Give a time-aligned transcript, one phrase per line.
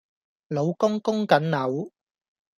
[0.47, 1.91] 老公供緊樓